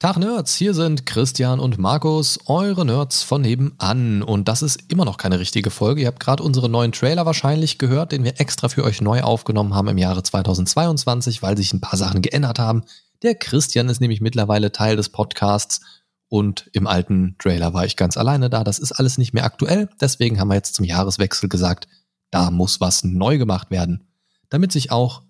[0.00, 4.22] Tag Nerds, hier sind Christian und Markus, eure Nerds von nebenan.
[4.22, 6.00] Und das ist immer noch keine richtige Folge.
[6.00, 9.74] Ihr habt gerade unseren neuen Trailer wahrscheinlich gehört, den wir extra für euch neu aufgenommen
[9.74, 12.84] haben im Jahre 2022, weil sich ein paar Sachen geändert haben.
[13.22, 15.82] Der Christian ist nämlich mittlerweile Teil des Podcasts
[16.30, 18.64] und im alten Trailer war ich ganz alleine da.
[18.64, 19.90] Das ist alles nicht mehr aktuell.
[20.00, 21.88] Deswegen haben wir jetzt zum Jahreswechsel gesagt,
[22.30, 24.08] da muss was neu gemacht werden.
[24.48, 25.24] Damit sich auch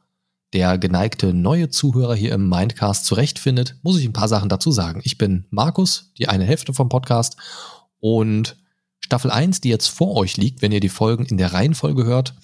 [0.52, 5.00] der geneigte neue Zuhörer hier im Mindcast zurechtfindet, muss ich ein paar Sachen dazu sagen.
[5.04, 7.36] Ich bin Markus, die eine Hälfte vom Podcast
[8.00, 8.56] und
[8.98, 12.34] Staffel 1, die jetzt vor euch liegt, wenn ihr die Folgen in der Reihenfolge hört,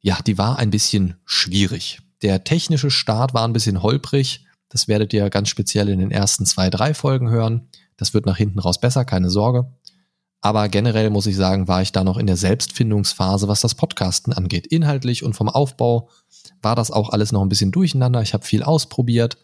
[0.00, 2.00] ja, die war ein bisschen schwierig.
[2.22, 4.46] Der technische Start war ein bisschen holprig.
[4.68, 7.68] Das werdet ihr ganz speziell in den ersten zwei, drei Folgen hören.
[7.96, 9.72] Das wird nach hinten raus besser, keine Sorge.
[10.42, 14.32] Aber generell muss ich sagen, war ich da noch in der Selbstfindungsphase, was das Podcasten
[14.32, 14.66] angeht.
[14.66, 16.10] Inhaltlich und vom Aufbau
[16.60, 18.20] war das auch alles noch ein bisschen durcheinander.
[18.22, 19.38] Ich habe viel ausprobiert.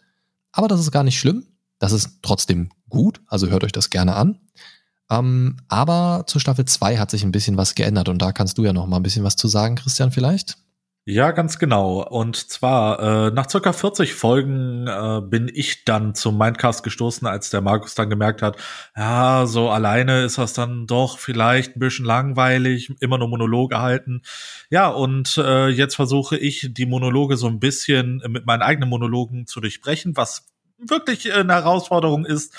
[0.51, 1.45] Aber das ist gar nicht schlimm.
[1.79, 3.21] Das ist trotzdem gut.
[3.27, 4.39] Also hört euch das gerne an.
[5.09, 8.65] Ähm, aber zur Staffel 2 hat sich ein bisschen was geändert und da kannst du
[8.65, 10.57] ja noch mal ein bisschen was zu sagen, Christian, vielleicht?
[11.11, 12.07] Ja, ganz genau.
[12.07, 17.49] Und zwar äh, nach circa 40 Folgen äh, bin ich dann zum Mindcast gestoßen, als
[17.49, 18.57] der Markus dann gemerkt hat,
[18.95, 24.21] ja, so alleine ist das dann doch vielleicht ein bisschen langweilig, immer nur Monologe halten.
[24.69, 29.47] Ja, und äh, jetzt versuche ich die Monologe so ein bisschen mit meinen eigenen Monologen
[29.47, 30.45] zu durchbrechen, was
[30.77, 32.55] wirklich eine Herausforderung ist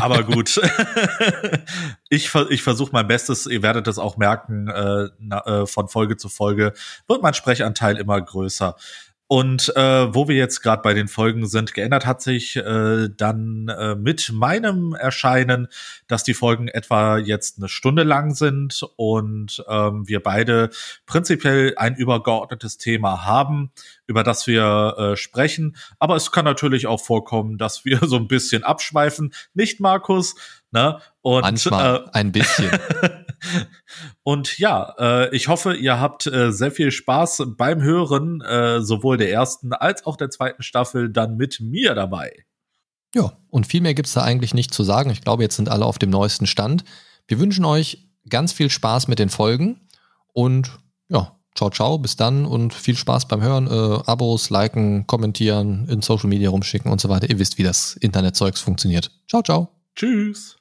[0.00, 0.60] aber gut,
[2.08, 3.46] ich, ich versuche mein Bestes.
[3.46, 6.72] Ihr werdet es auch merken, äh, na, äh, von Folge zu Folge
[7.06, 8.76] wird mein Sprechanteil immer größer.
[9.26, 13.68] Und äh, wo wir jetzt gerade bei den Folgen sind, geändert hat sich äh, dann
[13.68, 15.68] äh, mit meinem Erscheinen,
[16.08, 20.68] dass die Folgen etwa jetzt eine Stunde lang sind und ähm, wir beide
[21.06, 23.72] prinzipiell ein übergeordnetes Thema haben,
[24.06, 25.76] über das wir äh, sprechen.
[25.98, 29.32] Aber es kann natürlich auch vorkommen, dass wir so ein bisschen abschweifen.
[29.54, 30.34] Nicht, Markus?
[30.70, 31.00] Ne?
[31.24, 32.70] Und, Manchmal äh, ein bisschen.
[34.24, 39.16] und ja, äh, ich hoffe, ihr habt äh, sehr viel Spaß beim Hören, äh, sowohl
[39.16, 42.44] der ersten als auch der zweiten Staffel dann mit mir dabei.
[43.14, 45.08] Ja, und viel mehr gibt's da eigentlich nicht zu sagen.
[45.08, 46.84] Ich glaube, jetzt sind alle auf dem neuesten Stand.
[47.26, 49.80] Wir wünschen euch ganz viel Spaß mit den Folgen
[50.34, 53.66] und ja, ciao, ciao, bis dann und viel Spaß beim Hören.
[53.66, 57.30] Äh, Abos, liken, kommentieren, in Social Media rumschicken und so weiter.
[57.30, 59.10] Ihr wisst, wie das Internetzeugs funktioniert.
[59.26, 59.70] Ciao, ciao.
[59.96, 60.58] Tschüss.